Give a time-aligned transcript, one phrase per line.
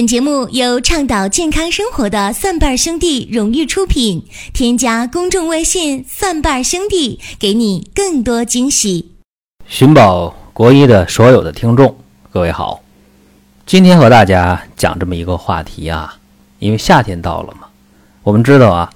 [0.00, 4.24] 本节目由倡导健康生活的蒜瓣兄弟荣誉出品。
[4.54, 9.10] 添加公众微信“蒜瓣兄弟”，给你更多惊喜。
[9.66, 11.94] 寻宝国医的所有的听众，
[12.32, 12.80] 各位好，
[13.66, 16.16] 今天和大家讲这么一个话题啊，
[16.60, 17.66] 因为夏天到了嘛，
[18.22, 18.90] 我们知道啊，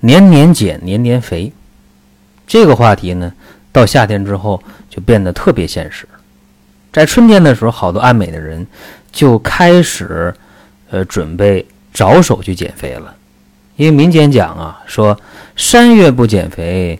[0.00, 1.52] 年年减，年年肥，
[2.48, 3.32] 这个话题呢，
[3.70, 6.08] 到夏天之后就变得特别现实。
[6.92, 8.66] 在春天的时候，好多爱美的人
[9.12, 10.34] 就开始。
[10.90, 13.14] 呃，准备着手去减肥了，
[13.76, 15.18] 因为民间讲啊，说
[15.56, 16.98] 三月不减肥，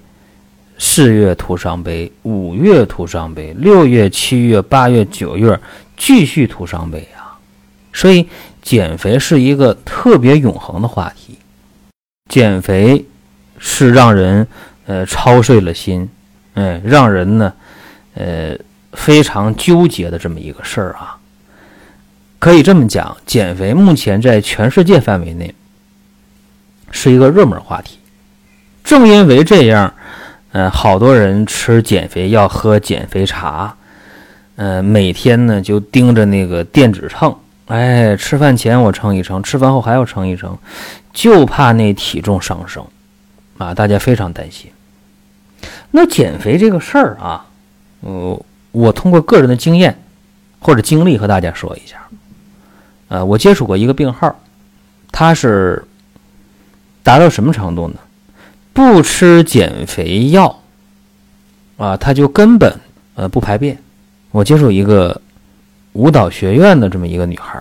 [0.79, 5.59] 四月徒伤悲，五月徒伤悲，六月、七月、八月、九月
[5.97, 7.39] 继续徒伤悲啊。
[7.93, 8.29] 所以
[8.63, 11.39] 减肥是一个特别永恒的话题，
[12.29, 13.05] 减肥
[13.59, 14.47] 是让人
[14.87, 16.09] 呃操碎了心，
[16.55, 17.53] 哎，让人呢
[18.15, 18.57] 呃
[18.93, 21.18] 非常纠结的这么一个事儿啊。
[22.39, 25.55] 可以这么讲，减肥目前在全世界范围内
[26.91, 27.99] 是一个热门话题。
[28.85, 29.93] 正因为这样，
[30.53, 33.77] 呃，好多人吃减肥药、喝减肥茶，
[34.57, 37.37] 呃，每天呢就盯着那个电子秤，
[37.67, 40.57] 哎，吃饭前我称一称，吃饭后还要称一称，
[41.13, 42.87] 就怕那体重上升，
[43.59, 44.71] 啊，大家非常担心。
[45.91, 47.45] 那减肥这个事儿啊，
[48.01, 50.01] 呃，我通过个人的经验
[50.61, 51.97] 或者经历和大家说一下。
[53.09, 54.35] 呃，我接触过一个病号，
[55.11, 55.83] 他是
[57.03, 57.95] 达到什么程度呢？
[58.75, 60.61] 不吃减肥药
[61.79, 62.73] 啊，他就根本
[63.15, 63.77] 呃不排便。
[64.31, 65.19] 我接触一个
[65.95, 67.59] 舞蹈学院的这么一个女孩，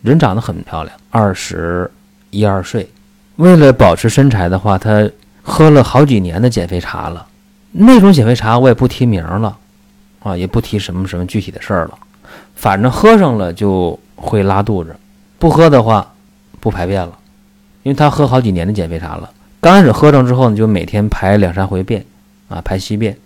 [0.00, 1.90] 人长得很漂亮，二十
[2.30, 2.88] 一二岁。
[3.36, 5.10] 为了保持身材的话，她
[5.42, 7.26] 喝了好几年的减肥茶了。
[7.72, 9.58] 那种减肥茶我也不提名了
[10.20, 11.98] 啊，也不提什么什么具体的事儿了，
[12.54, 13.98] 反正喝上了就。
[14.22, 14.96] 会拉肚子，
[15.38, 16.14] 不喝的话
[16.60, 17.18] 不排便了，
[17.82, 19.28] 因为他喝好几年的减肥茶了。
[19.60, 22.04] 刚开始喝上之后呢，就每天排两三回便，
[22.48, 23.16] 啊，排稀便，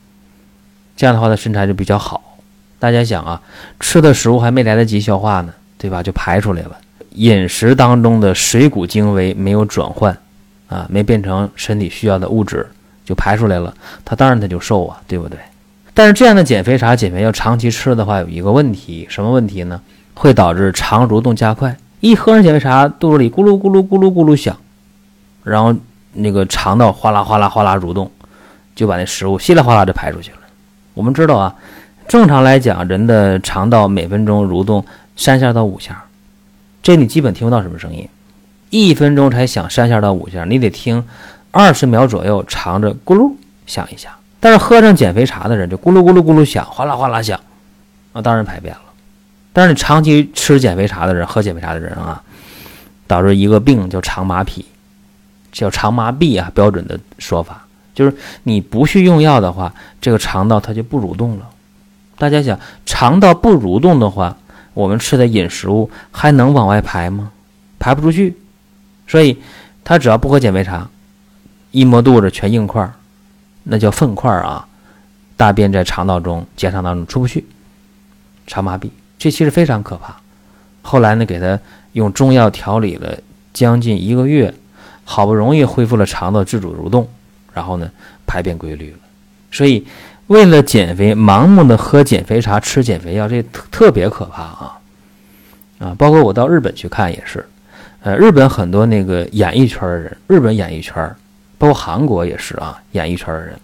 [0.96, 2.38] 这样的话他身材就比较好。
[2.78, 3.40] 大家想啊，
[3.78, 6.02] 吃的食物还没来得及消化呢，对吧？
[6.02, 6.76] 就排出来了。
[7.12, 10.16] 饮食当中的水谷精微没有转换，
[10.68, 12.66] 啊，没变成身体需要的物质，
[13.04, 13.74] 就排出来了。
[14.04, 15.38] 他当然他就瘦啊，对不对？
[15.94, 19.80] 但是这样的减肥茶、减肥药长期吃的话，有一个问题，什么问题呢？
[20.16, 24.56] 会导致肠蠕动加快，一喝上减肥茶，肚子里咕噜咕噜咕噜咕噜响，
[25.44, 25.75] 然后
[26.15, 28.10] 那个肠道哗啦哗啦哗啦蠕动，
[28.75, 30.38] 就把那食物稀里哗啦就排出去了。
[30.94, 31.54] 我们知道啊，
[32.09, 34.82] 正常来讲，人的肠道每分钟蠕动
[35.16, 36.03] 三下到五下，
[36.83, 38.09] 这你基本听不到什么声音，
[38.71, 41.04] 一分钟才响三下到五下，你得听
[41.50, 43.31] 二十秒左右，肠子咕噜
[43.66, 44.16] 响一下。
[44.41, 47.38] 但是喝上减肥茶的人就咕噜咕噜咕噜响，哗啦哗啦响，
[48.15, 48.81] 啊，当然排便了。
[49.56, 52.22] 但是你长期吃减肥茶的人，喝减肥茶的人啊，
[53.06, 54.62] 导致一个病叫肠麻痹，
[55.50, 61.48] 叫肠麻痹啊，标准的说法就是你不去用药的话，这个肠道它就不蠕动了。
[62.18, 64.36] 大家想，肠道不蠕动的话，
[64.74, 67.32] 我们吃的饮食物还能往外排吗？
[67.78, 68.36] 排不出去。
[69.08, 69.38] 所以
[69.82, 70.86] 他只要不喝减肥茶，
[71.70, 72.86] 一摸肚子全硬块，
[73.62, 74.68] 那叫粪块啊，
[75.34, 77.42] 大便在肠道中、结肠当中出不去，
[78.46, 78.90] 肠麻痹。
[79.19, 80.16] 这其实非常可怕。
[80.82, 81.59] 后来呢，给他
[81.93, 83.16] 用中药调理了
[83.53, 84.54] 将近一个月，
[85.04, 87.09] 好不容易恢复了肠道自主蠕动，
[87.53, 87.91] 然后呢，
[88.27, 88.99] 排便规律了。
[89.50, 89.87] 所以，
[90.27, 94.78] 为了减肥，盲目的喝减肥茶、吃减肥药，这特特别可怕啊！
[95.78, 97.47] 啊，包括我到日本去看也是，
[98.03, 100.94] 呃，日本很多那个演艺圈的人，日本演艺圈，
[101.59, 103.56] 包括韩国也是啊，演艺圈的人，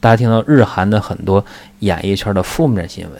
[0.00, 1.44] 大家听到日韩的很多
[1.78, 3.12] 演艺圈的负面新闻。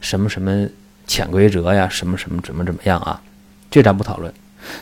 [0.00, 0.66] 什么什么
[1.06, 1.88] 潜规则呀？
[1.88, 3.20] 什么什么怎么怎么样啊？
[3.70, 4.32] 这咱不讨论，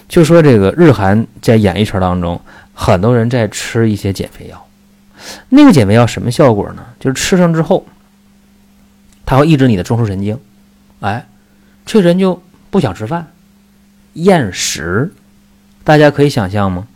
[0.09, 2.41] 就说这个日韩在演艺圈当中，
[2.73, 4.67] 很多人在吃一些减肥药。
[5.49, 6.87] 那个减肥药什么效果呢？
[7.01, 7.85] 就是吃上之后，
[9.27, 10.39] 它会抑制你的中枢神经，
[11.01, 11.27] 哎，
[11.85, 12.41] 这人就
[12.71, 13.31] 不想吃饭，
[14.15, 15.13] 厌食。
[15.85, 16.87] 大家可以想象吗？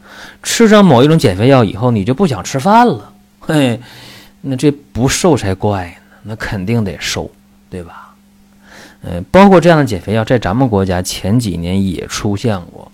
[0.43, 3.13] 吃上某一种减肥药以后，你就不想吃饭了。
[3.41, 3.81] 嘿，
[4.43, 7.31] 那这不瘦才怪呢，那肯定得瘦，
[7.69, 8.12] 对吧？
[9.05, 12.91] 嗯，包括这样的减肥药，在咱们国家前几年也出现过，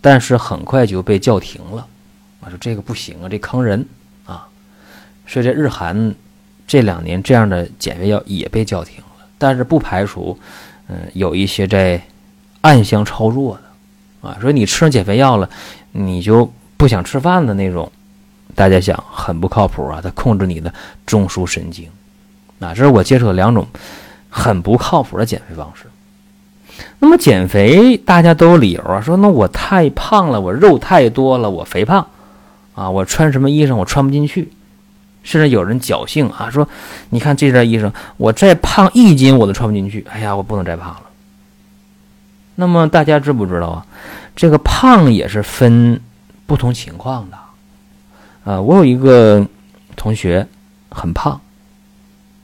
[0.00, 1.86] 但是很快就被叫停了。
[2.40, 3.84] 我说这个不行啊，这坑人
[4.24, 4.46] 啊！
[5.26, 6.14] 所以在日韩
[6.66, 9.26] 这两年，这样的减肥药也被叫停了。
[9.36, 10.38] 但是不排除，
[10.88, 12.00] 嗯，有一些在
[12.62, 14.38] 暗箱操作的啊。
[14.40, 15.50] 说你吃上减肥药了，
[15.92, 17.92] 你就不想吃饭的那种，
[18.54, 20.00] 大家想很不靠谱啊！
[20.02, 20.72] 它控制你的
[21.04, 21.90] 中枢神经
[22.60, 23.66] 啊，这是我接触的两种。
[24.36, 25.86] 很不靠谱的减肥方式。
[26.98, 32.06] 那么减肥大家都有理由啊，说那我太胖了，我肉太多了，我肥胖
[32.74, 34.52] 啊，我穿什么衣裳我穿不进去。
[35.22, 36.68] 甚至有人侥幸啊，说
[37.08, 40.06] 你看这件衣裳，我再胖一斤我都穿不进去。
[40.10, 41.02] 哎呀，我不能再胖了。
[42.56, 43.86] 那么大家知不知道啊？
[44.36, 45.98] 这个胖也是分
[46.44, 47.38] 不同情况的。
[48.44, 49.46] 啊，我有一个
[49.96, 50.46] 同学
[50.90, 51.40] 很胖，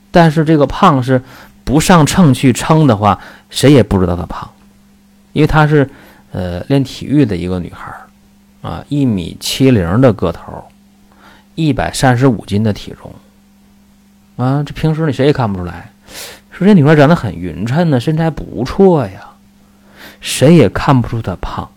[0.09, 1.21] 但是这个胖是
[1.63, 3.19] 不上秤去称的话，
[3.49, 4.49] 谁也不知道她胖，
[5.31, 5.89] 因为她是
[6.31, 7.93] 呃练体育的一个女孩
[8.61, 10.63] 啊，一米七零的个头。
[11.55, 13.13] 一百三十五斤的体重，
[14.37, 15.91] 啊，这平时你谁也看不出来。
[16.49, 19.21] 说这女孩长得很匀称呢，身材不错呀，
[20.19, 21.69] 谁也看不出她胖，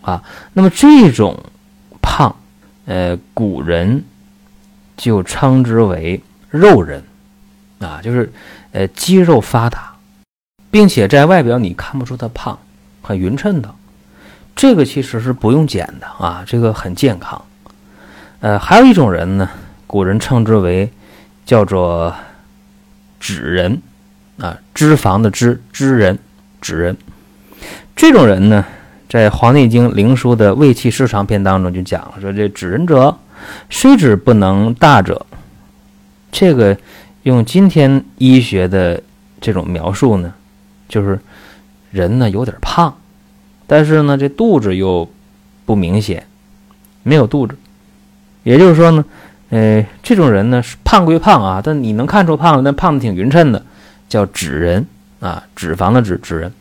[0.00, 0.22] 啊。
[0.52, 1.36] 那么这种
[2.00, 2.36] 胖，
[2.84, 4.04] 呃，古人
[4.96, 7.02] 就称之为肉人，
[7.80, 8.32] 啊，就是
[8.76, 9.94] 呃肌肉发达，
[10.70, 12.58] 并且在外表你看不出他胖，
[13.00, 13.74] 很匀称的。
[14.54, 17.42] 这个其实是不用减的啊，这个很健康。
[18.40, 19.48] 呃，还有一种人呢，
[19.86, 20.90] 古人称之为
[21.46, 22.14] 叫做
[23.18, 23.80] 脂人
[24.38, 26.18] 啊，脂肪的脂，脂人，
[26.60, 26.94] 脂人。
[27.94, 28.62] 这种人呢，
[29.08, 33.16] 在《黄帝内经·灵枢》的胃气失常篇当中就讲了，说这脂人者，
[33.70, 35.24] 虽脂不能大者。
[36.30, 36.76] 这个
[37.26, 39.02] 用今天医学的
[39.40, 40.32] 这种描述呢，
[40.88, 41.18] 就是
[41.90, 42.96] 人呢有点胖，
[43.66, 45.10] 但是呢这肚子又
[45.64, 46.24] 不明显，
[47.02, 47.56] 没有肚子。
[48.44, 49.04] 也就是说呢，
[49.50, 53.60] 呃，这种人呢是胖归胖啊，但你能看出胖了，但胖的挺匀称的，
[54.08, 54.86] 叫脂人
[55.18, 56.52] 啊，脂肪的脂脂人。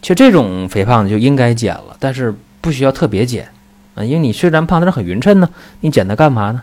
[0.00, 3.46] 其实这种肥胖就应该减了，但是不需要特别减
[3.94, 5.50] 啊，因为你虽然胖，但是很匀称呢，
[5.80, 6.62] 你减它干嘛呢？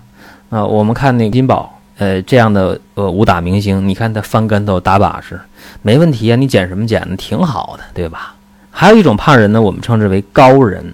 [0.49, 5.39] 啊，我们看那个金宝，呃，这样的呃武打明星，你看他翻跟头打把式，
[5.81, 7.15] 没问题啊，你减什么减呢？
[7.15, 8.35] 挺好的，对吧？
[8.69, 10.93] 还有一种胖人呢，我们称之为高人。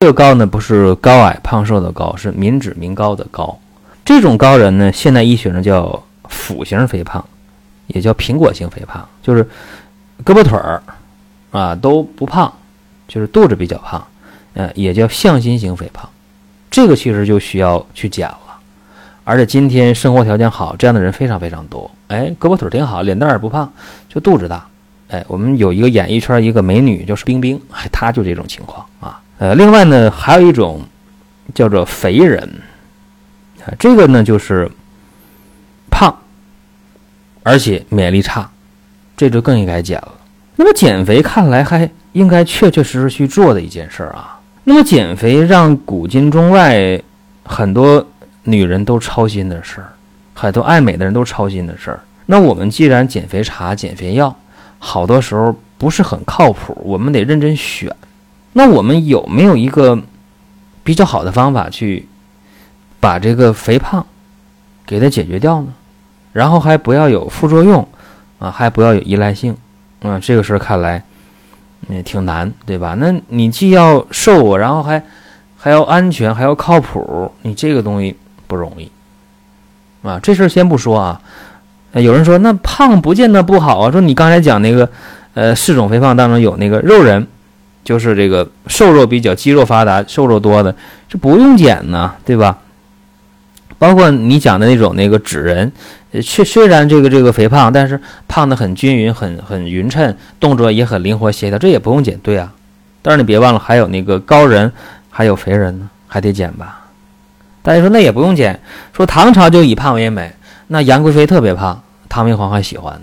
[0.00, 3.58] 这个高呢，不是高矮胖瘦的高，是民脂民膏的高。
[4.04, 7.24] 这种高人呢，现代医学上叫腹型肥胖，
[7.86, 9.42] 也叫苹果型肥胖，就是
[10.22, 10.82] 胳膊腿儿
[11.50, 12.52] 啊都不胖，
[13.08, 14.06] 就是肚子比较胖，
[14.52, 16.06] 呃，也叫向心型肥胖。
[16.70, 18.45] 这个其实就需要去减了。
[19.28, 21.90] 而且今天生活条件好，这样的人非常非常多。
[22.06, 23.68] 哎，胳膊腿挺好，脸蛋儿不胖，
[24.08, 24.64] 就肚子大。
[25.08, 29.20] 哎，我们有一个演艺圈一个美女，就是冰冰，哎，她就这种情况啊。
[29.38, 30.80] 呃，另外呢，还有一种
[31.52, 32.40] 叫做肥人，
[33.64, 34.70] 啊，这个呢就是
[35.90, 36.16] 胖，
[37.42, 38.48] 而且免疫力差，
[39.16, 40.12] 这就更应该减了。
[40.54, 44.38] 那么减肥看来还应该确确实实去做的一件事儿啊。
[44.62, 47.02] 那么减肥让古今中外
[47.44, 48.06] 很多
[48.46, 49.92] 女人都操心的事儿，
[50.34, 52.00] 很多爱美的人都操心的事儿。
[52.26, 54.34] 那我们既然减肥茶、减肥药，
[54.78, 57.94] 好多时候不是很靠谱，我们得认真选。
[58.52, 60.00] 那我们有没有一个
[60.82, 62.08] 比较好的方法去
[62.98, 64.06] 把这个肥胖
[64.86, 65.68] 给它解决掉呢？
[66.32, 67.86] 然后还不要有副作用
[68.38, 69.56] 啊，还不要有依赖性
[70.02, 71.02] 啊，这个事儿看来
[71.88, 72.94] 也挺难，对吧？
[72.98, 75.02] 那你既要瘦，然后还
[75.56, 78.16] 还要安全，还要靠谱，你这个东西
[78.46, 78.90] 不容易
[80.02, 80.20] 啊。
[80.22, 81.20] 这事先不说啊，
[81.92, 84.88] 有人说那胖不见得不好啊，说你刚才讲那个
[85.34, 87.26] 呃四种肥胖当中有那个肉人。
[87.86, 90.74] 就是这个瘦肉比较肌肉发达、瘦肉多的，
[91.08, 92.58] 这不用减呢，对吧？
[93.78, 95.70] 包括你讲的那种那个纸人，
[96.20, 102.52] 虽虽然这个这个肥胖，但是胖的很均匀、很很匀称，动作也很灵活协调，这也不用减，对啊。
[103.02, 104.72] 但是你别忘了，还有那个高人，
[105.08, 106.85] 还有肥人呢，还得减吧？
[107.66, 108.60] 大家说那也不用减，
[108.92, 110.32] 说唐朝就以胖为美，
[110.68, 113.00] 那杨贵妃特别胖，唐明皇还喜欢呢。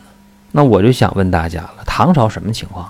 [0.53, 2.89] 那我就想问大家了，唐朝什么情况？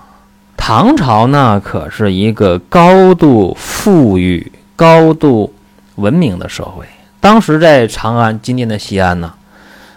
[0.56, 5.52] 唐朝呢，可是一个高度富裕、高度
[5.96, 6.86] 文明的社会。
[7.18, 9.34] 当时在长安（今天的西安）呢，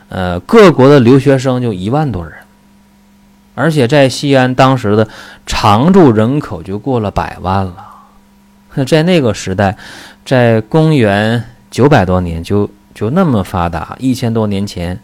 [0.10, 2.34] 呃，各国的留学生就一万多人，
[3.54, 5.08] 而且在西安当时的
[5.46, 7.86] 常住人口就过了百万了。
[8.88, 9.78] 在那个时代，
[10.26, 15.00] 在公元九百多年就就那么发达，一千多年前，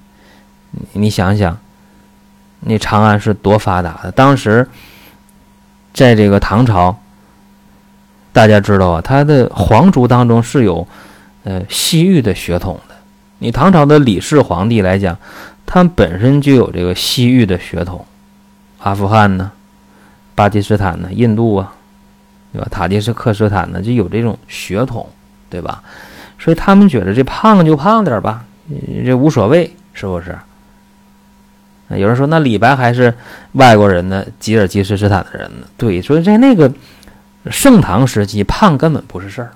[0.93, 1.57] 你想想，
[2.61, 4.11] 那长安是多发达的？
[4.11, 4.67] 当时。
[5.93, 6.97] 在这个唐朝，
[8.31, 10.87] 大家知道啊，他的皇族当中是有，
[11.43, 12.95] 呃，西域的血统的。
[13.37, 15.15] 你唐朝的李氏皇帝来讲，
[15.67, 18.03] 他本身就有这个西域的血统，
[18.79, 19.51] 阿富汗呢，
[20.33, 21.71] 巴基斯坦呢，印度啊，
[22.51, 22.67] 对吧？
[22.71, 25.07] 塔吉克斯坦呢，就有这种血统，
[25.47, 25.83] 对吧？
[26.43, 28.43] 所以他们觉得这胖就胖点吧，
[29.05, 30.37] 这无所谓，是不是？
[31.87, 33.13] 有人说那李白还是
[33.53, 35.67] 外国人呢，吉尔吉斯斯坦的人呢？
[35.77, 36.69] 对，所以在那个
[37.49, 39.51] 盛唐时期，胖根本不是事儿。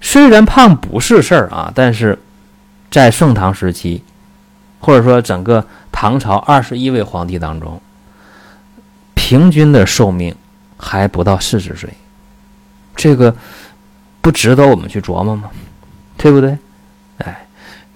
[0.00, 2.18] 虽然胖不是事儿啊，但是
[2.90, 4.02] 在盛唐时期，
[4.80, 7.78] 或者说整个唐朝二十一位皇帝当中，
[9.14, 10.34] 平均的寿命
[10.78, 11.90] 还不到四十岁，
[12.96, 13.34] 这个
[14.22, 15.50] 不值得我们去琢磨吗？
[16.16, 16.56] 对不对？
[17.18, 17.46] 哎，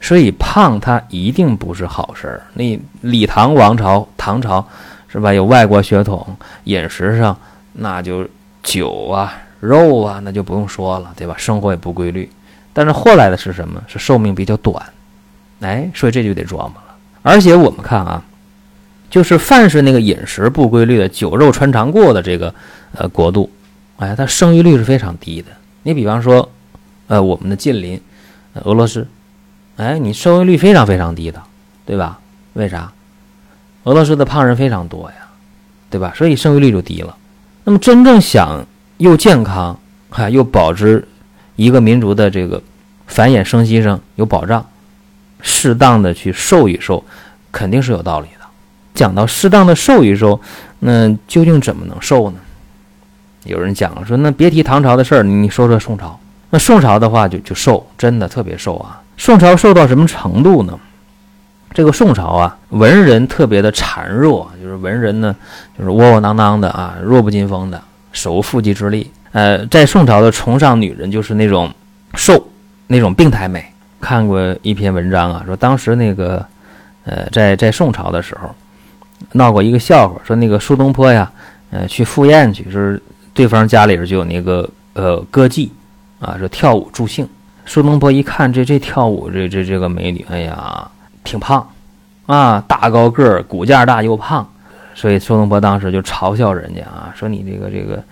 [0.00, 2.42] 所以胖它一定不是好事儿。
[2.54, 4.66] 那李唐王朝，唐朝
[5.08, 5.32] 是吧？
[5.32, 7.37] 有外国血统，饮食上
[7.72, 8.26] 那就
[8.62, 9.34] 酒啊。
[9.60, 11.34] 肉啊，那就不用说了，对吧？
[11.37, 12.30] 生活也不规律，
[12.72, 13.82] 但是后来的是什么？
[13.88, 14.80] 是寿命比较短，
[15.58, 16.94] 哎，所以这就得琢磨了。
[17.22, 18.22] 而且我们看啊，
[19.10, 22.54] 就是凡是那个饮食不规律的、酒肉穿肠过的这个
[22.92, 23.50] 呃国度，
[23.96, 25.48] 哎，它生育率是非常低的。
[25.82, 26.48] 你比方说，
[27.08, 28.00] 呃，我们的近邻
[28.55, 29.07] 俄罗斯，
[29.76, 31.43] 哎，你生育率非常非常低的，
[31.87, 32.19] 对吧？
[32.55, 32.93] 为啥？
[33.85, 35.17] 俄罗斯的胖人非常多呀，
[35.88, 36.12] 对吧？
[36.17, 37.17] 所以生育率就低了。
[37.64, 39.78] 那么真正想又健康，
[40.11, 41.07] 哈，又保持
[41.57, 42.62] 一个民族的这个
[43.07, 44.67] 繁衍生息上有保障，
[45.40, 47.05] 适当的去瘦一瘦，
[47.52, 48.47] 肯定是有道理的。
[48.95, 50.40] 讲到适当的瘦一瘦，
[50.81, 52.38] 那究竟怎么能瘦呢？
[53.45, 56.19] 有人讲了说，那别提唐朝的事儿，你说说宋朝。
[56.50, 59.00] 那宋朝的话就就瘦，真的特别瘦啊。
[59.17, 60.78] 宋朝瘦到什么程度呢？
[61.75, 65.37] 这个宋朝啊，文人特别的孱弱，就是文人呢，
[65.78, 67.81] 就是窝窝囊囊的啊，弱不禁风的。
[68.11, 71.71] 手无缚鸡之力，呃，在宋朝的崇尚女人就是那种
[72.14, 72.49] 瘦，
[72.87, 73.62] 那种病态美。
[74.00, 76.45] 看过一篇文章啊，说当时那个，
[77.05, 78.49] 呃，在在宋朝的时候，
[79.33, 81.31] 闹过一个笑话，说那个苏东坡呀，
[81.71, 83.00] 呃，去赴宴去，就是
[83.35, 85.69] 对方家里边就有那个呃歌妓，
[86.20, 87.28] 啊，说跳舞助兴。
[87.66, 90.90] 苏东坡一看这这跳舞这这这个美女，哎呀，
[91.22, 91.70] 挺胖，
[92.26, 94.48] 啊，大高个儿，骨架大又胖。
[94.94, 98.02] 所以苏东坡当时就嘲笑人家啊，说你这个这个，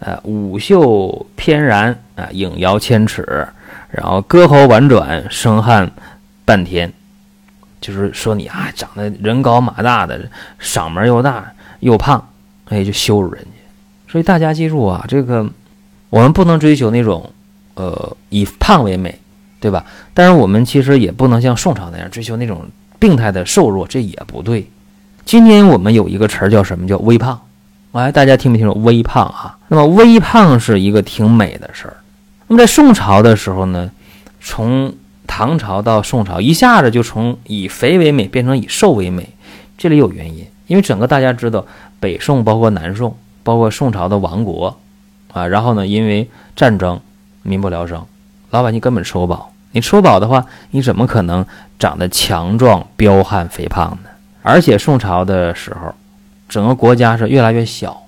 [0.00, 3.48] 呃，舞袖翩然啊，影摇千尺，
[3.90, 5.90] 然后歌喉婉转，声撼
[6.44, 6.92] 半天，
[7.80, 10.20] 就是说你啊，长得人高马大的，
[10.60, 12.28] 嗓门又大又胖，
[12.66, 13.50] 哎，就羞辱人家。
[14.06, 15.48] 所以大家记住啊，这个
[16.10, 17.32] 我们不能追求那种，
[17.74, 19.18] 呃，以胖为美，
[19.60, 19.84] 对吧？
[20.12, 22.62] 但是我们其实也不能像宋朝那样追求那种
[22.98, 24.68] 病态的瘦弱，这也不对。
[25.24, 26.86] 今天我们有一个词儿叫什么？
[26.86, 27.40] 叫微胖。
[27.92, 29.56] 哎，大家听没听说微胖啊？
[29.68, 31.96] 那么微胖是一个挺美的事儿。
[32.48, 33.90] 那么在宋朝的时候呢，
[34.40, 34.92] 从
[35.26, 39.28] 唐朝到宋朝，一下子就从以肥为美变成以瘦为美，
[39.78, 40.46] 这里有原因。
[40.66, 41.64] 因为整个大家知道，
[42.00, 44.76] 北宋包括南宋，包括宋朝的亡国
[45.32, 47.00] 啊，然后呢，因为战争，
[47.44, 48.04] 民不聊生，
[48.50, 49.52] 老百姓根本吃不饱。
[49.70, 51.44] 你吃不饱的话，你怎么可能
[51.78, 54.10] 长得强壮、彪悍、肥胖呢？
[54.42, 55.94] 而且宋朝的时候，
[56.48, 58.06] 整个国家是越来越小，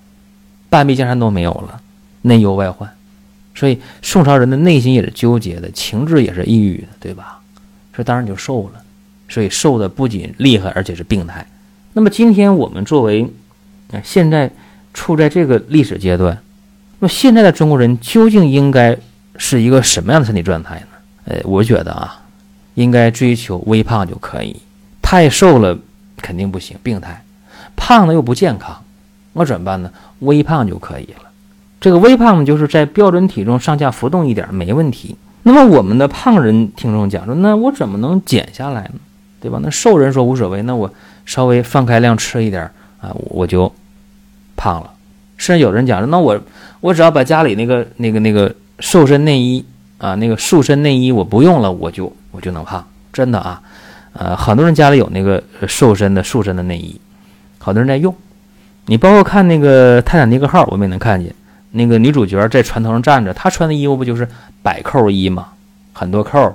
[0.68, 1.80] 半壁江山都没有了，
[2.22, 2.88] 内忧外患，
[3.54, 7.40] 所以宋朝人的内心也是纠结的，情志也是抑郁的，对吧？
[7.94, 8.82] 所以当然就瘦了，
[9.28, 11.44] 所以瘦的不仅厉害，而且是病态。
[11.94, 13.26] 那么今天我们作为
[13.90, 14.50] 啊现在
[14.94, 16.38] 处在这个历史阶段，
[17.00, 18.96] 那么现在的中国人究竟应该
[19.38, 20.86] 是一个什么样的身体状态呢？
[21.26, 22.22] 呃，我觉得啊，
[22.74, 24.56] 应该追求微胖就可以，
[25.02, 25.78] 太瘦了。
[26.18, 27.22] 肯定不行，病态，
[27.76, 28.82] 胖了又不健康，
[29.34, 29.90] 我怎么办呢？
[30.20, 31.28] 微胖就可以了。
[31.78, 35.14] 这个微胖呢，就是在标准体重上下浮动一点没问题。
[35.42, 38.94] 那么我们的胖人听众讲说，那我怎么能减下来呢？
[39.40, 39.60] 对吧？
[39.62, 40.90] 那瘦人说无所谓，那我
[41.26, 42.62] 稍微放开量吃一点
[42.98, 43.70] 啊，我就
[44.56, 44.90] 胖了。
[45.36, 46.40] 甚至有人讲说，那我
[46.80, 49.64] 我只要把家里那个那个那个瘦身内衣
[49.98, 53.62] 啊，那个塑身内衣我不用了，我就我就能胖，真的啊。
[54.12, 56.98] 呃，很多人家里有那个瘦身的塑身的内衣，
[57.58, 58.14] 好多人在用。
[58.86, 61.34] 你包括看那个《泰坦尼克号》，我们也能看见
[61.72, 64.26] 那个女主角在船头上站着，她穿的衣服不就是
[64.62, 65.48] 百扣衣吗？
[65.92, 66.54] 很多扣，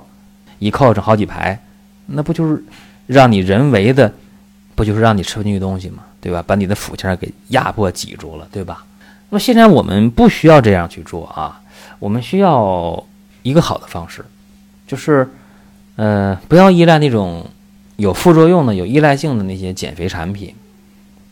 [0.58, 1.62] 一扣整好几排，
[2.08, 2.64] 那不就是
[3.06, 4.12] 让你人为的，
[4.74, 6.04] 不就是让你吃不进去东西吗？
[6.20, 6.44] 对吧？
[6.48, 8.84] 把你的腹腔给压迫挤住了，对吧？
[9.30, 11.61] 那么现在我们不需要这样去做啊，
[12.02, 13.06] 我们需要
[13.44, 14.26] 一个好的方式，
[14.86, 15.30] 就是。
[15.98, 17.46] 呃，不要依赖那种
[17.98, 20.56] 有副作用的、有依赖性的那些减肥产品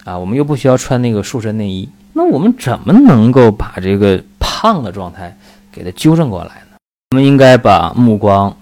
[0.04, 0.16] 啊。
[0.16, 5.36] 我们又不需要穿那个塑身内衣，那我们怎么能够把这个胖的状态
[5.72, 6.78] 给它纠正过来呢？
[7.12, 8.56] 我们应该把目光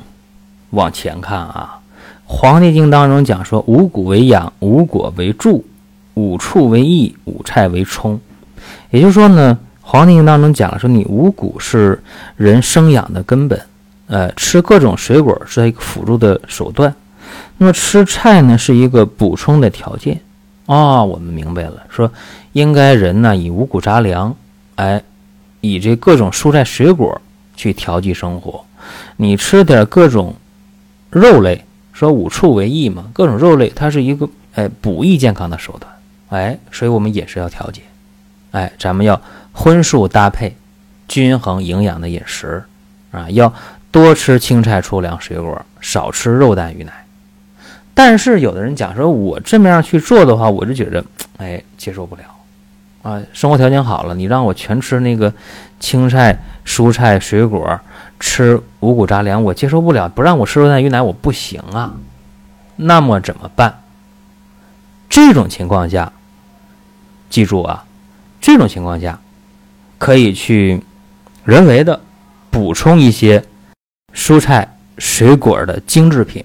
[0.69, 1.79] 往前看啊。
[2.25, 5.65] 《黄帝经》当中讲说：“五谷为养，五果为助，
[6.13, 8.17] 五畜为益，五菜为充。”
[8.91, 9.57] 也就是说呢，
[9.89, 12.03] 《黄帝经》当中讲了说，你五谷是
[12.35, 13.57] 人生养的根本。
[14.07, 16.93] 呃，吃各种水果是一个辅助的手段，
[17.57, 20.19] 那么吃菜呢是一个补充的条件，
[20.65, 22.11] 哦，我们明白了，说
[22.51, 24.35] 应该人呢以五谷杂粮，
[24.75, 25.01] 哎，
[25.61, 27.21] 以这各种蔬菜水果
[27.55, 28.65] 去调剂生活。
[29.15, 30.35] 你吃点各种
[31.09, 31.63] 肉类，
[31.93, 35.93] 说五畜为益嘛，各种肉类它是一个哎补益健康的手段，
[36.41, 37.81] 哎，所以我们也是要调节，
[38.51, 39.21] 哎，咱们要
[39.59, 40.55] 荤素搭配，
[41.07, 42.63] 均衡营养的饮食
[43.09, 43.51] 啊，要
[43.89, 46.93] 多吃青菜、粗粮、水果，少吃肉蛋鱼奶。
[47.95, 51.03] 但是有的人讲说，我这么样去做的话，我就觉得
[51.37, 52.21] 哎接受不了
[53.01, 55.33] 啊，生活条件好了，你让我全吃那个
[55.79, 57.79] 青菜、蔬菜、水果。
[58.19, 61.93] 吃五谷杂粮我接受不了，不让我吃肉蛋鱼奶我不行啊，
[62.75, 63.81] 那么怎么办？
[65.09, 66.13] 这种情况下，
[67.29, 67.85] 记住啊，
[68.39, 69.19] 这种情况下
[69.97, 70.81] 可以去
[71.43, 71.99] 人为的
[72.49, 73.43] 补充一些
[74.13, 76.43] 蔬菜水果的精制品，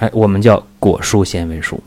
[0.00, 1.82] 哎，我们叫果蔬纤维素。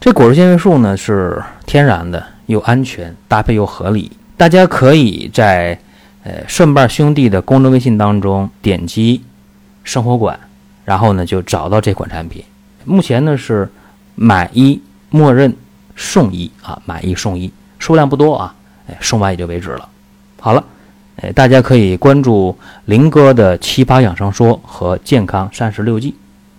[0.00, 5.78] 这果蔬纤维素呢是天然的，又安全，搭配又合理，大家可以在。
[6.24, 9.22] 呃，顺瓣兄弟的公众微信当中点击
[9.82, 10.38] 生活馆，
[10.84, 12.44] 然后呢就找到这款产品。
[12.84, 13.66] 目前呢是
[14.14, 14.78] 买一
[15.08, 15.56] 默认
[15.96, 18.54] 送一啊，买一送一，数量不多啊，
[18.88, 19.88] 哎，送完也就为止了。
[20.40, 20.64] 好了，
[21.16, 26.14] 哎，大家可以关注林哥的奇葩养生说和健康三十六计。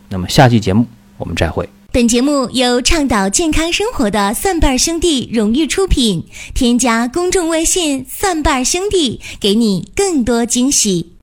[0.09, 0.85] 那么下期节目
[1.17, 1.67] 我们再会。
[1.91, 6.23] 本节目由倡导健康生活的蒜瓣兄弟荣誉出品。
[6.53, 11.13] 添加公众微信“蒜瓣兄弟”，给你更多惊喜。